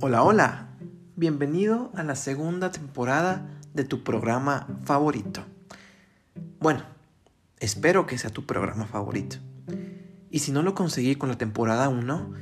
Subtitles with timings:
[0.00, 0.68] Hola, hola.
[1.16, 5.44] Bienvenido a la segunda temporada de tu programa favorito.
[6.60, 6.84] Bueno,
[7.58, 9.38] espero que sea tu programa favorito.
[10.30, 12.32] Y si no lo conseguí con la temporada 1,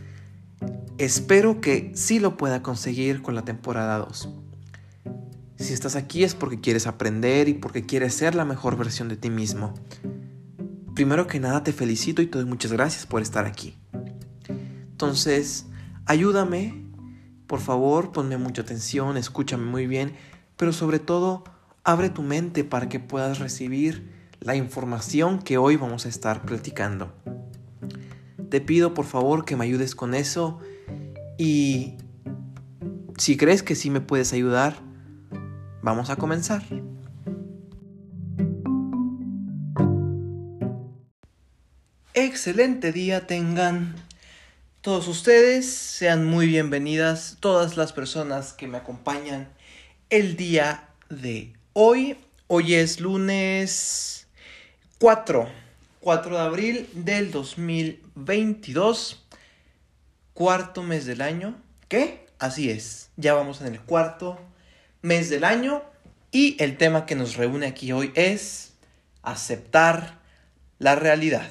[0.98, 4.28] espero que sí lo pueda conseguir con la temporada 2.
[5.56, 9.16] Si estás aquí es porque quieres aprender y porque quieres ser la mejor versión de
[9.16, 9.72] ti mismo.
[10.94, 13.78] Primero que nada te felicito y te doy muchas gracias por estar aquí.
[14.90, 15.64] Entonces,
[16.04, 16.85] ayúdame,
[17.46, 20.14] por favor, ponme mucha atención, escúchame muy bien,
[20.56, 21.44] pero sobre todo,
[21.84, 24.10] abre tu mente para que puedas recibir
[24.40, 27.12] la información que hoy vamos a estar platicando.
[28.50, 30.60] Te pido por favor que me ayudes con eso
[31.38, 31.94] y
[33.18, 34.76] si crees que sí me puedes ayudar,
[35.82, 36.62] vamos a comenzar.
[42.14, 43.94] Excelente día tengan
[44.86, 49.48] todos ustedes, sean muy bienvenidas todas las personas que me acompañan
[50.10, 52.16] el día de hoy.
[52.46, 54.28] Hoy es lunes
[55.00, 55.48] 4,
[55.98, 59.26] 4 de abril del 2022,
[60.34, 61.60] cuarto mes del año.
[61.88, 62.24] ¿Qué?
[62.38, 64.38] Así es, ya vamos en el cuarto
[65.02, 65.82] mes del año
[66.30, 68.74] y el tema que nos reúne aquí hoy es
[69.24, 70.20] aceptar
[70.78, 71.50] la realidad.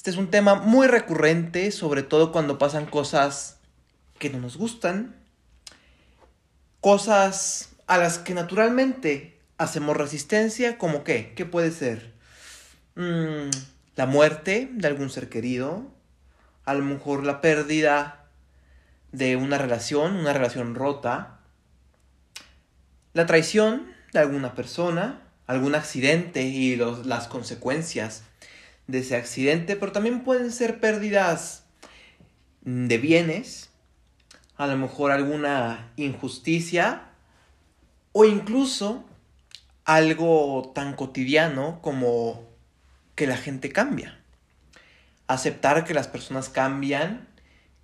[0.00, 3.58] Este es un tema muy recurrente, sobre todo cuando pasan cosas
[4.18, 5.14] que no nos gustan,
[6.80, 12.14] cosas a las que naturalmente hacemos resistencia, como qué, ¿qué puede ser?
[12.94, 13.50] Mm,
[13.94, 15.84] la muerte de algún ser querido,
[16.64, 18.24] a lo mejor la pérdida
[19.12, 21.40] de una relación, una relación rota,
[23.12, 28.22] la traición de alguna persona, algún accidente y las consecuencias
[28.90, 31.64] de ese accidente, pero también pueden ser pérdidas
[32.62, 33.70] de bienes,
[34.56, 37.08] a lo mejor alguna injusticia
[38.12, 39.04] o incluso
[39.84, 42.48] algo tan cotidiano como
[43.14, 44.18] que la gente cambia.
[45.26, 47.28] Aceptar que las personas cambian,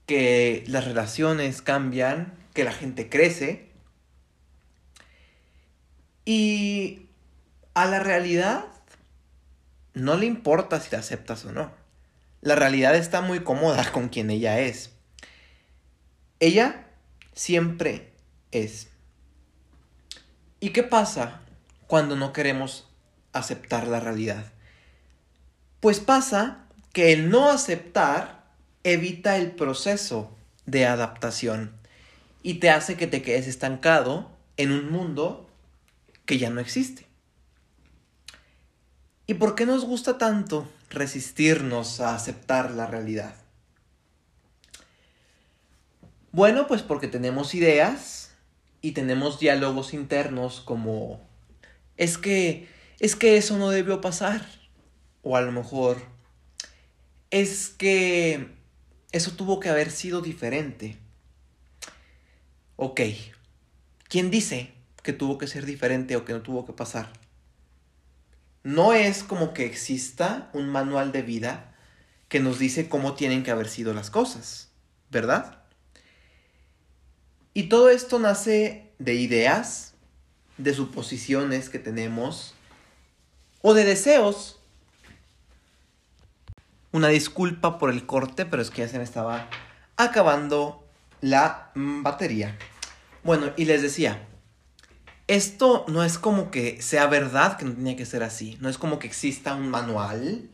[0.06, 3.70] que las relaciones cambian, que la gente crece.
[6.24, 7.06] Y
[7.74, 8.64] a la realidad
[9.96, 11.72] no le importa si la aceptas o no.
[12.42, 14.90] La realidad está muy cómoda con quien ella es.
[16.38, 16.86] Ella
[17.32, 18.12] siempre
[18.52, 18.88] es.
[20.60, 21.40] ¿Y qué pasa
[21.86, 22.86] cuando no queremos
[23.32, 24.52] aceptar la realidad?
[25.80, 28.44] Pues pasa que el no aceptar
[28.84, 30.36] evita el proceso
[30.66, 31.72] de adaptación
[32.42, 35.48] y te hace que te quedes estancado en un mundo
[36.26, 37.05] que ya no existe.
[39.26, 43.34] ¿Y por qué nos gusta tanto resistirnos a aceptar la realidad?
[46.30, 48.30] Bueno, pues porque tenemos ideas
[48.82, 51.20] y tenemos diálogos internos como
[51.96, 52.68] es que
[53.00, 54.46] es que eso no debió pasar
[55.22, 55.96] o a lo mejor
[57.30, 58.48] es que
[59.12, 60.98] eso tuvo que haber sido diferente.
[62.76, 63.00] Ok,
[64.08, 64.72] ¿quién dice
[65.02, 67.25] que tuvo que ser diferente o que no tuvo que pasar?
[68.66, 71.72] No es como que exista un manual de vida
[72.28, 74.70] que nos dice cómo tienen que haber sido las cosas,
[75.08, 75.62] ¿verdad?
[77.54, 79.94] Y todo esto nace de ideas,
[80.58, 82.54] de suposiciones que tenemos
[83.62, 84.58] o de deseos.
[86.90, 89.48] Una disculpa por el corte, pero es que ya se me estaba
[89.96, 90.84] acabando
[91.20, 92.58] la batería.
[93.22, 94.26] Bueno, y les decía,
[95.28, 98.56] esto no es como que sea verdad que no tenía que ser así.
[98.60, 100.48] No es como que exista un manual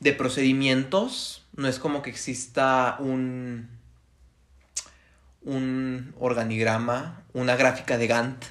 [0.00, 1.44] de procedimientos.
[1.56, 3.68] No es como que exista un,
[5.42, 8.44] un organigrama, una gráfica de Gantt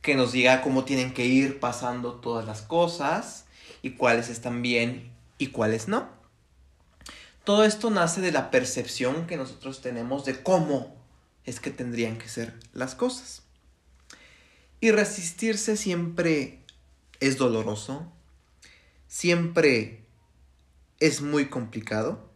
[0.00, 3.44] que nos diga cómo tienen que ir pasando todas las cosas
[3.82, 6.08] y cuáles están bien y cuáles no.
[7.44, 10.96] Todo esto nace de la percepción que nosotros tenemos de cómo
[11.44, 13.41] es que tendrían que ser las cosas.
[14.82, 16.58] Y resistirse siempre
[17.20, 18.12] es doloroso,
[19.06, 20.04] siempre
[20.98, 22.28] es muy complicado.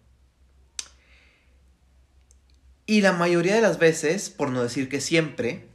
[2.86, 5.66] Y la mayoría de las veces, por no decir que siempre,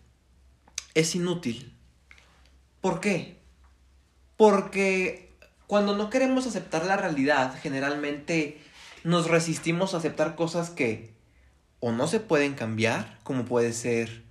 [0.94, 1.76] es inútil.
[2.80, 3.36] ¿Por qué?
[4.38, 5.30] Porque
[5.68, 8.62] cuando no queremos aceptar la realidad, generalmente
[9.04, 11.14] nos resistimos a aceptar cosas que
[11.82, 14.31] o no se pueden cambiar, como puede ser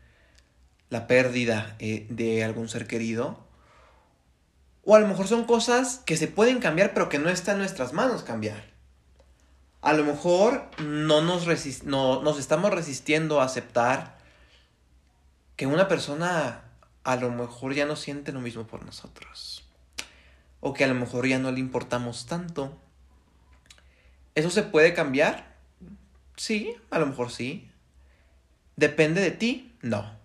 [0.91, 3.39] la pérdida eh, de algún ser querido.
[4.85, 7.59] O a lo mejor son cosas que se pueden cambiar pero que no está en
[7.59, 8.71] nuestras manos cambiar.
[9.81, 11.47] A lo mejor no nos,
[11.85, 14.19] no, nos estamos resistiendo a aceptar
[15.57, 16.65] que una persona
[17.05, 19.65] a lo mejor ya no siente lo mismo por nosotros.
[20.61, 22.77] O que a lo mejor ya no le importamos tanto.
[24.35, 25.55] ¿Eso se puede cambiar?
[26.37, 27.71] Sí, a lo mejor sí.
[28.77, 29.77] ¿Depende de ti?
[29.81, 30.20] No.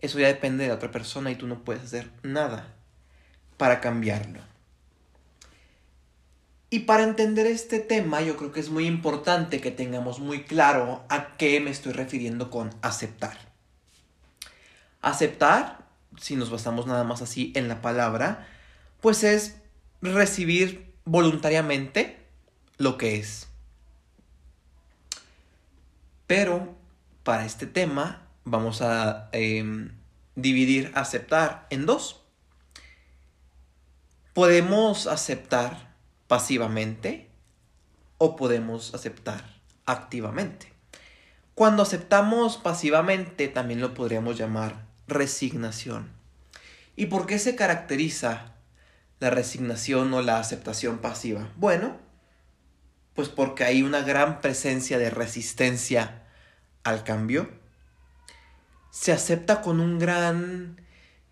[0.00, 2.74] Eso ya depende de la otra persona y tú no puedes hacer nada
[3.56, 4.40] para cambiarlo.
[6.70, 11.04] Y para entender este tema, yo creo que es muy importante que tengamos muy claro
[11.08, 13.36] a qué me estoy refiriendo con aceptar.
[15.02, 15.84] Aceptar,
[16.16, 18.46] si nos basamos nada más así en la palabra,
[19.00, 19.56] pues es
[20.00, 22.20] recibir voluntariamente
[22.78, 23.48] lo que es.
[26.28, 26.76] Pero
[27.24, 29.92] para este tema vamos a em,
[30.34, 32.22] dividir aceptar en dos.
[34.34, 35.94] Podemos aceptar
[36.28, 37.30] pasivamente
[38.18, 39.44] o podemos aceptar
[39.86, 40.72] activamente.
[41.54, 46.10] Cuando aceptamos pasivamente también lo podríamos llamar resignación.
[46.96, 48.54] ¿Y por qué se caracteriza
[49.18, 51.52] la resignación o la aceptación pasiva?
[51.56, 51.98] Bueno,
[53.14, 56.22] pues porque hay una gran presencia de resistencia
[56.84, 57.50] al cambio.
[58.90, 60.80] Se acepta con un gran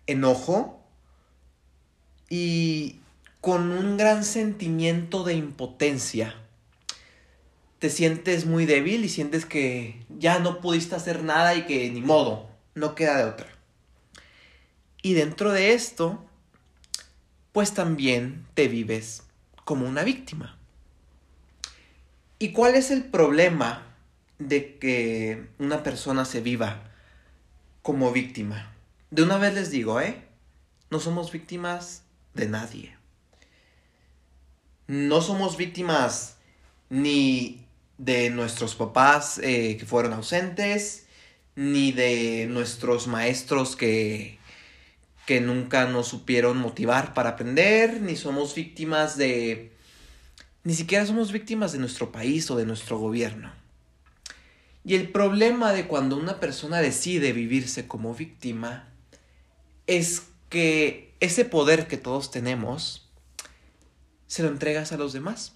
[0.07, 0.83] enojo
[2.29, 2.99] y
[3.41, 6.35] con un gran sentimiento de impotencia.
[7.79, 12.01] Te sientes muy débil y sientes que ya no pudiste hacer nada y que ni
[12.01, 13.47] modo, no queda de otra.
[15.01, 16.25] Y dentro de esto,
[17.53, 19.23] pues también te vives
[19.63, 20.57] como una víctima.
[22.37, 23.85] ¿Y cuál es el problema
[24.39, 26.88] de que una persona se viva
[27.81, 28.73] como víctima?
[29.11, 30.23] De una vez les digo, ¿eh?
[30.89, 32.03] No somos víctimas
[32.33, 32.97] de nadie.
[34.87, 36.37] No somos víctimas
[36.89, 37.65] ni
[37.97, 41.05] de nuestros papás eh, que fueron ausentes,
[41.55, 44.39] ni de nuestros maestros que
[45.29, 49.71] que nunca nos supieron motivar para aprender, ni somos víctimas de...
[50.63, 53.51] ni siquiera somos víctimas de nuestro país o de nuestro gobierno.
[54.89, 58.87] Y el problema de cuando una persona decide vivirse como víctima
[59.85, 63.07] es que ese poder que todos tenemos
[64.25, 65.53] se lo entregas a los demás.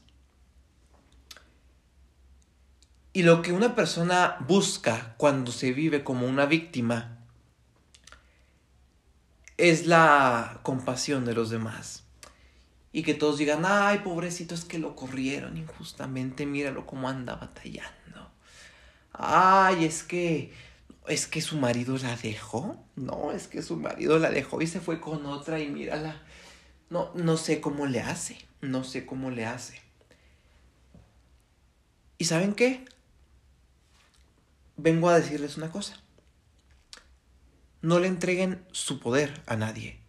[3.12, 7.18] Y lo que una persona busca cuando se vive como una víctima
[9.58, 12.04] es la compasión de los demás.
[12.92, 18.23] Y que todos digan, ay, pobrecito, es que lo corrieron injustamente, míralo cómo anda batallando.
[19.14, 20.54] Ay, es que,
[21.08, 22.84] es que su marido la dejó.
[22.96, 26.22] No, es que su marido la dejó y se fue con otra y mírala.
[26.90, 29.82] No, no sé cómo le hace, no sé cómo le hace.
[32.18, 32.86] ¿Y saben qué?
[34.78, 36.04] Vengo a decirles una cosa
[37.84, 40.00] no le entreguen su poder a nadie.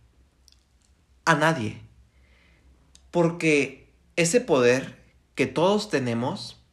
[1.27, 1.83] A nadie.
[3.11, 5.03] Porque ese poder
[5.35, 6.64] que todos tenemos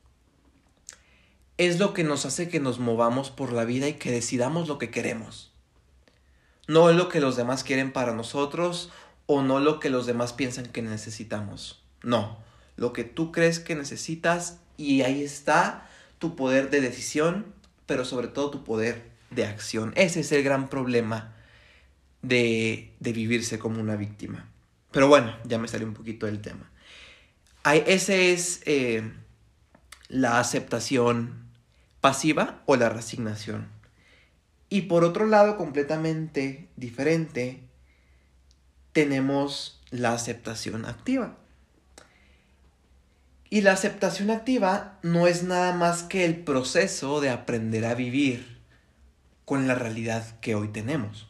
[1.68, 4.80] es lo que nos hace que nos movamos por la vida y que decidamos lo
[4.80, 5.52] que queremos.
[6.68, 8.92] No es lo que los demás quieren para nosotros
[9.28, 11.84] o no lo que los demás piensan que necesitamos.
[12.02, 12.40] No,
[12.78, 17.54] lo que tú crees que necesitas y ahí está tu poder de decisión,
[17.86, 19.94] pero sobre todo tu poder de acción.
[19.96, 21.36] Ese es el gran problema
[22.24, 24.50] de, vivirse como una víctima.
[24.90, 26.72] Pero bueno, ya me salió un poquito del tema.
[27.66, 29.14] ese es eh,
[30.10, 31.41] la aceptación
[32.02, 33.70] pasiva o la resignación.
[34.70, 37.62] Y por otro lado, completamente diferente,
[38.92, 41.38] tenemos la aceptación activa.
[43.50, 48.60] Y la aceptación activa no es nada más que el proceso de aprender a vivir
[49.44, 51.28] con la realidad que hoy tenemos.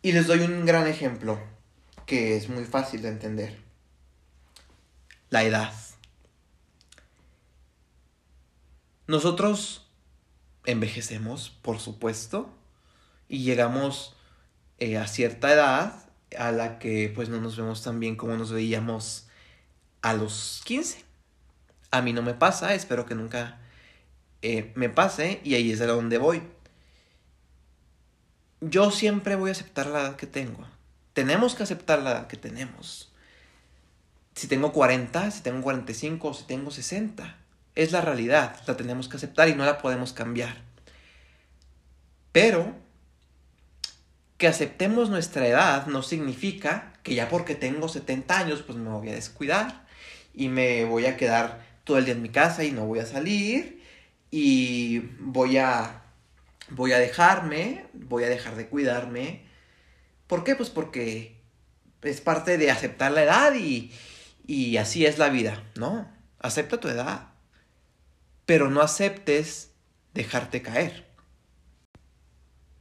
[0.00, 1.38] Y les doy un gran ejemplo
[2.06, 3.58] que es muy fácil de entender.
[5.28, 5.74] La edad.
[9.10, 9.88] Nosotros
[10.66, 12.48] envejecemos, por supuesto,
[13.28, 14.14] y llegamos
[14.78, 18.52] eh, a cierta edad a la que pues no nos vemos tan bien como nos
[18.52, 19.26] veíamos
[20.00, 21.04] a los 15.
[21.90, 23.58] A mí no me pasa, espero que nunca
[24.42, 26.44] eh, me pase y ahí es a donde voy.
[28.60, 30.68] Yo siempre voy a aceptar la edad que tengo.
[31.14, 33.12] Tenemos que aceptar la edad que tenemos.
[34.36, 37.39] Si tengo 40, si tengo 45 o si tengo 60.
[37.74, 40.56] Es la realidad, la tenemos que aceptar y no la podemos cambiar.
[42.32, 42.74] Pero
[44.38, 49.10] que aceptemos nuestra edad no significa que ya porque tengo 70 años pues me voy
[49.10, 49.86] a descuidar
[50.34, 53.06] y me voy a quedar todo el día en mi casa y no voy a
[53.06, 53.82] salir
[54.30, 56.00] y voy a
[56.70, 59.42] voy a dejarme, voy a dejar de cuidarme.
[60.26, 60.54] ¿Por qué?
[60.54, 61.36] Pues porque
[62.02, 63.92] es parte de aceptar la edad y,
[64.46, 66.08] y así es la vida, ¿no?
[66.38, 67.29] Acepta tu edad,
[68.50, 69.76] pero no aceptes
[70.12, 71.06] dejarte caer.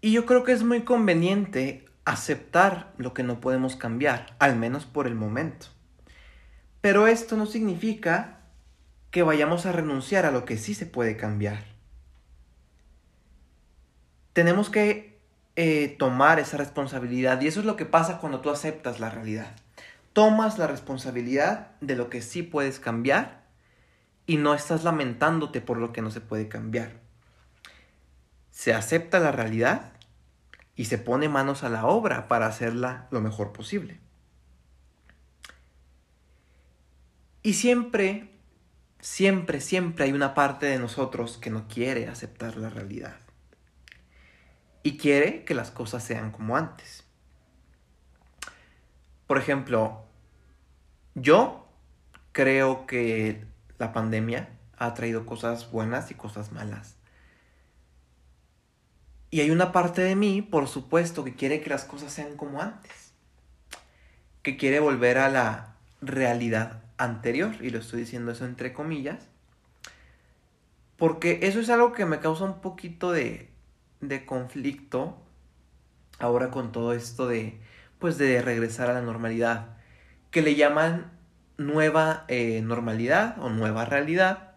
[0.02, 4.88] Y yo creo que es muy conveniente aceptar lo que no podemos cambiar, al menos
[4.88, 5.68] por el momento.
[6.82, 8.40] Pero esto no significa
[9.12, 11.64] que vayamos a renunciar a lo que sí se puede cambiar.
[14.34, 15.22] Tenemos que
[15.56, 19.56] eh, tomar esa responsabilidad y eso es lo que pasa cuando tú aceptas la realidad.
[20.14, 23.39] Tomas la responsabilidad de lo que sí puedes cambiar
[24.30, 27.00] y no estás lamentándote por lo que no se puede cambiar.
[28.52, 29.94] Se acepta la realidad
[30.76, 34.00] y se pone manos a la obra para hacerla lo mejor posible.
[37.42, 38.30] Y siempre,
[39.00, 43.18] siempre, siempre hay una parte de nosotros que no quiere aceptar la realidad.
[44.84, 47.04] Y quiere que las cosas sean como antes.
[49.26, 50.06] Por ejemplo,
[51.16, 51.68] yo
[52.32, 56.96] creo que la pandemia ha traído cosas buenas y cosas malas.
[59.32, 62.62] Y hay una parte de mí, por supuesto, que quiere que las cosas sean como
[62.62, 63.14] antes.
[64.42, 69.28] Que quiere volver a la realidad anterior, y lo estoy diciendo eso entre comillas,
[70.98, 73.50] porque eso es algo que me causa un poquito de,
[74.02, 75.18] de conflicto
[76.20, 77.60] ahora con todo esto de,
[78.00, 79.78] pues, de regresar a la normalidad,
[80.32, 81.12] que le llaman
[81.60, 84.54] nueva eh, normalidad o nueva realidad.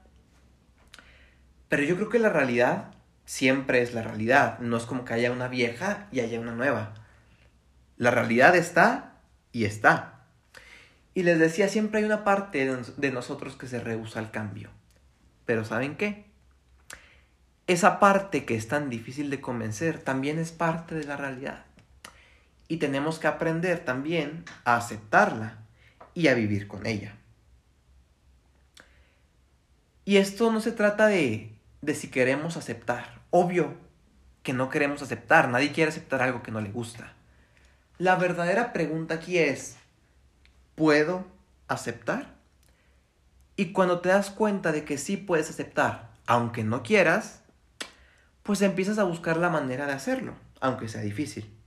[1.68, 2.94] Pero yo creo que la realidad
[3.25, 6.94] siempre es la realidad, no es como que haya una vieja y haya una nueva.
[7.97, 9.14] La realidad está
[9.50, 10.21] y está.
[11.12, 12.66] Y les decía, siempre hay una parte
[12.97, 14.71] de nosotros que se rehúsa al cambio.
[15.44, 16.25] Pero ¿saben qué?
[17.66, 21.66] Esa parte que es tan difícil de convencer también es parte de la realidad.
[22.68, 25.62] Y tenemos que aprender también a aceptarla
[26.14, 27.16] y a vivir con ella.
[30.04, 33.23] Y esto no se trata de, de si queremos aceptar.
[33.31, 33.75] Obvio
[34.42, 35.49] que no queremos aceptar.
[35.49, 37.14] Nadie quiere aceptar algo que no le gusta.
[37.99, 39.76] La verdadera pregunta aquí es,
[40.75, 41.25] puedo
[41.69, 42.35] aceptar.
[43.57, 47.42] Y cuando te das cuenta de que sí puedes aceptar, aunque no quieras,
[48.42, 51.62] pues empiezas a buscar la manera de hacerlo, aunque sea difícil.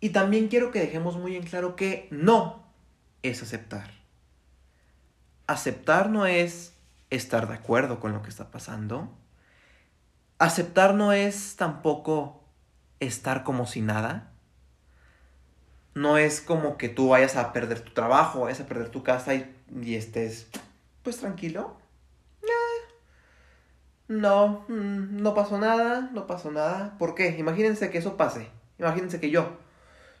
[0.00, 2.64] Y también quiero que dejemos muy en claro que no
[3.22, 3.90] es aceptar.
[5.46, 6.74] Aceptar no es
[7.10, 9.16] estar de acuerdo con lo que está pasando.
[10.38, 12.44] Aceptar no es tampoco
[13.00, 14.34] estar como si nada
[15.94, 19.34] no es como que tú vayas a perder tu trabajo, vayas a perder tu casa
[19.34, 20.48] y, estés,
[21.02, 21.76] pues tranquilo.
[24.06, 26.96] no, mm, no pasó nada, no pasó nada.
[26.98, 27.36] ¿Por qué?
[27.38, 28.48] Imagínense que eso pase.
[28.78, 29.56] Imagínense que yo,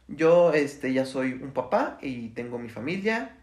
[0.08, 3.36] yo este, ya soy un papá y tengo mi familia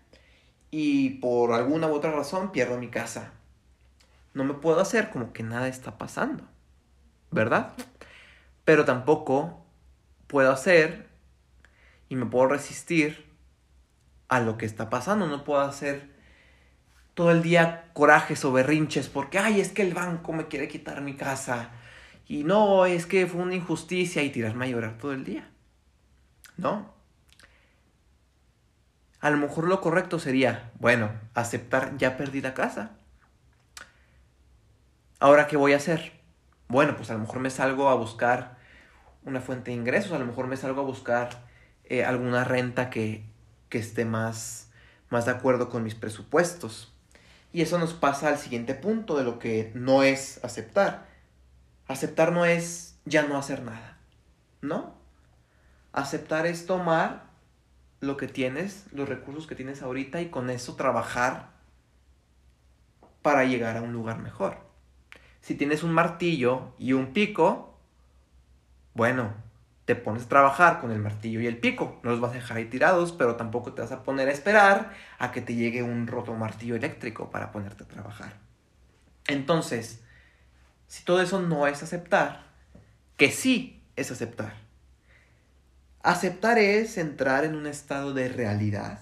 [0.70, 3.34] y por alguna u otra razón pierdo mi casa.
[4.34, 6.46] No me puedo hacer como que nada está pasando,
[7.32, 7.74] ¿verdad?
[8.64, 9.66] Pero tampoco
[10.28, 11.08] puedo hacer
[12.08, 13.26] y me puedo resistir
[14.30, 15.28] a lo que está pasando.
[15.28, 16.10] No puedo hacer
[17.14, 21.02] todo el día corajes o berrinches porque, ay, es que el banco me quiere quitar
[21.02, 21.72] mi casa.
[22.28, 25.51] Y no, es que fue una injusticia y tirarme a llorar todo el día.
[26.58, 26.94] No.
[29.20, 32.98] A lo mejor lo correcto sería, bueno, aceptar ya perdí la casa.
[35.20, 36.14] Ahora, ¿qué voy a hacer?
[36.68, 38.58] Bueno, pues a lo mejor me salgo a buscar
[39.24, 41.46] una fuente de ingresos, a lo mejor me salgo a buscar
[41.84, 43.26] eh, alguna renta que,
[43.70, 44.72] que esté más,
[45.10, 46.92] más de acuerdo con mis presupuestos.
[47.54, 51.06] Y eso nos pasa al siguiente punto de lo que no es aceptar.
[51.88, 53.98] Aceptar no es ya no hacer nada,
[54.62, 55.01] ¿no?
[55.94, 57.24] Aceptar es tomar
[58.00, 61.52] lo que tienes, los recursos que tienes ahorita y con eso trabajar
[63.22, 64.58] para llegar a un lugar mejor.
[65.42, 67.78] Si tienes un martillo y un pico,
[68.94, 69.34] bueno,
[69.86, 72.00] te pones a trabajar con el martillo y el pico.
[72.04, 74.94] No los vas a dejar ahí tirados, pero tampoco te vas a poner a esperar
[75.20, 78.34] a que te llegue un roto martillo eléctrico para ponerte a trabajar.
[79.28, 80.04] Entonces,
[80.88, 82.46] si todo eso no es aceptar,
[83.18, 84.71] que sí es aceptar.
[86.04, 89.02] Aceptar es entrar en un estado de realidad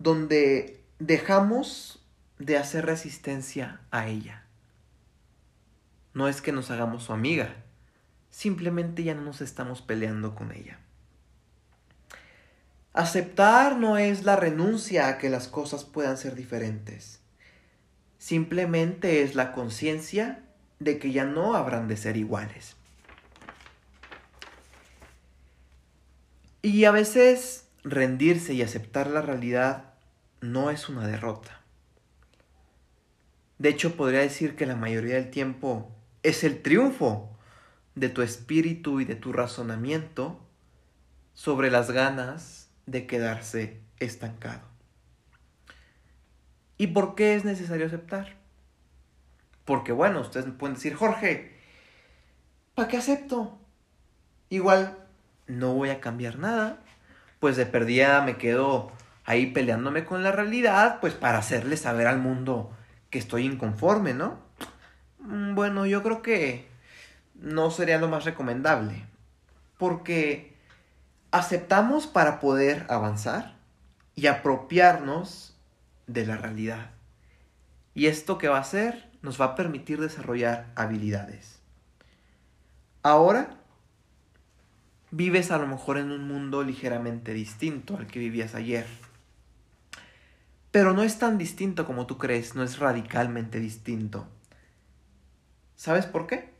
[0.00, 2.02] donde dejamos
[2.38, 4.44] de hacer resistencia a ella.
[6.14, 7.54] No es que nos hagamos su amiga,
[8.30, 10.78] simplemente ya no nos estamos peleando con ella.
[12.92, 17.20] Aceptar no es la renuncia a que las cosas puedan ser diferentes.
[18.18, 20.42] Simplemente es la conciencia
[20.80, 22.79] de que ya no habrán de ser iguales.
[26.62, 29.94] Y a veces rendirse y aceptar la realidad
[30.40, 31.60] no es una derrota.
[33.58, 35.90] De hecho, podría decir que la mayoría del tiempo
[36.22, 37.30] es el triunfo
[37.94, 40.40] de tu espíritu y de tu razonamiento
[41.34, 44.62] sobre las ganas de quedarse estancado.
[46.76, 48.36] ¿Y por qué es necesario aceptar?
[49.64, 51.54] Porque bueno, ustedes pueden decir, Jorge,
[52.74, 53.58] ¿para qué acepto?
[54.48, 54.99] Igual
[55.50, 56.78] no voy a cambiar nada.
[57.40, 58.92] Pues de perdida me quedo
[59.24, 62.70] ahí peleándome con la realidad, pues para hacerle saber al mundo
[63.10, 64.38] que estoy inconforme, ¿no?
[65.18, 66.68] Mm, bueno, yo creo que
[67.34, 69.06] no sería lo más recomendable.
[69.78, 70.56] Porque
[71.30, 73.54] aceptamos para poder avanzar
[74.14, 75.56] y apropiarnos
[76.06, 76.90] de la realidad.
[77.94, 81.60] Y esto que va a hacer nos va a permitir desarrollar habilidades.
[83.02, 83.59] Ahora
[85.10, 88.86] vives a lo mejor en un mundo ligeramente distinto al que vivías ayer.
[90.70, 94.28] Pero no es tan distinto como tú crees, no es radicalmente distinto.
[95.74, 96.50] ¿Sabes por qué?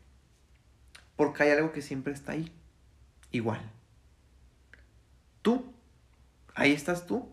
[1.14, 2.52] Porque hay algo que siempre está ahí,
[3.30, 3.60] igual.
[5.42, 5.72] Tú,
[6.54, 7.28] ahí estás tú.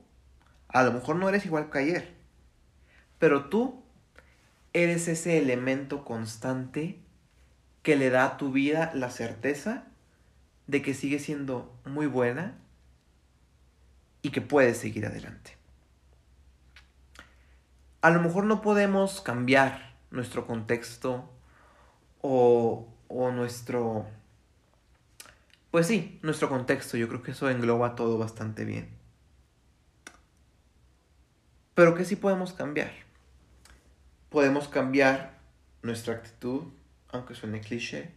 [0.68, 2.14] A lo mejor no eres igual que ayer,
[3.20, 3.84] pero tú
[4.74, 7.00] eres ese elemento constante
[7.82, 9.88] que le da a tu vida la certeza
[10.68, 12.58] de que sigue siendo muy buena
[14.22, 15.56] y que puedes seguir adelante.
[18.02, 21.30] A lo mejor no podemos cambiar nuestro contexto
[22.22, 24.06] o, o nuestro...
[25.72, 28.90] Pues sí, nuestro contexto, yo creo que eso engloba todo bastante bien.
[31.74, 32.92] Pero ¿qué sí podemos cambiar?
[34.30, 35.38] Podemos cambiar
[35.84, 36.64] nuestra actitud,
[37.10, 38.17] aunque suene cliché,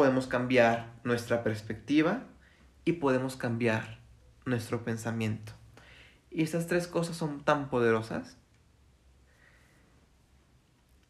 [0.00, 2.22] podemos cambiar nuestra perspectiva
[2.86, 4.00] y podemos cambiar
[4.46, 5.52] nuestro pensamiento.
[6.30, 8.38] Y estas tres cosas son tan poderosas.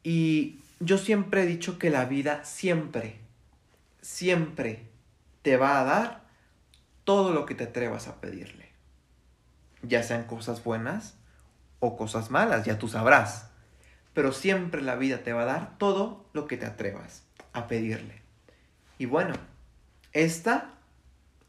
[0.03, 3.21] Y yo siempre he dicho que la vida siempre,
[4.01, 4.91] siempre
[5.43, 6.25] te va a dar
[7.05, 8.73] todo lo que te atrevas a pedirle.
[9.83, 11.15] Ya sean cosas buenas
[11.79, 13.53] o cosas malas, ya tú sabrás.
[14.15, 17.23] Pero siempre la vida te va a dar todo lo que te atrevas
[17.53, 18.29] a pedirle.
[19.01, 19.33] Y bueno,
[20.13, 20.75] esta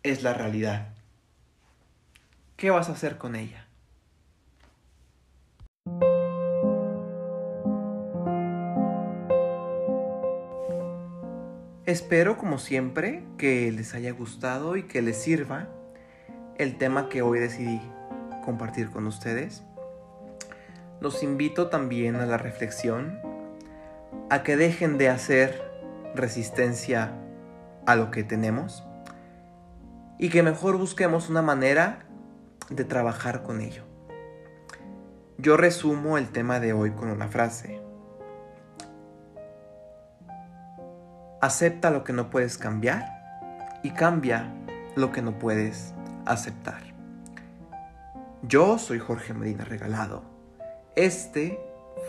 [0.04, 0.94] es la realidad.
[2.56, 3.68] ¿Qué vas a hacer con ella?
[11.86, 15.68] Espero, como siempre, que les haya gustado y que les sirva
[16.58, 17.82] el tema que hoy decidí
[18.46, 19.62] compartir con ustedes.
[21.02, 23.20] Los invito también a la reflexión,
[24.30, 25.70] a que dejen de hacer
[26.16, 27.21] resistencia
[27.86, 28.84] a lo que tenemos
[30.18, 32.00] y que mejor busquemos una manera
[32.70, 33.84] de trabajar con ello.
[35.38, 37.82] Yo resumo el tema de hoy con una frase.
[41.42, 43.22] Acepta lo que no puedes cambiar
[43.82, 44.54] y cambia
[44.96, 46.84] lo que no puedes aceptar.
[48.44, 50.24] Yo soy Jorge Medina Regalado.
[50.96, 51.60] Este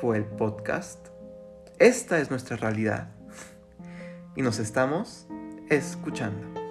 [0.01, 1.09] fue el podcast.
[1.79, 3.09] Esta es nuestra realidad.
[4.37, 5.27] Y nos estamos
[5.69, 6.62] escuchando.